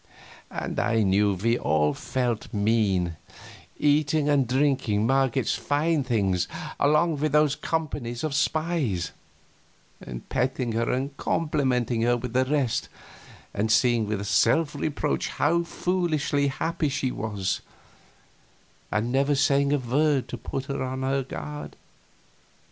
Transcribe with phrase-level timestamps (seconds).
[0.49, 3.17] And I knew we all felt mean,
[3.77, 6.47] eating and drinking Marget's fine things
[6.79, 9.11] along with those companies of spies,
[10.01, 12.89] and petting her and complimenting her with the rest,
[13.53, 17.61] and seeing with self reproach how foolishly happy she was,
[18.91, 21.75] and never saying a word to put her on her guard.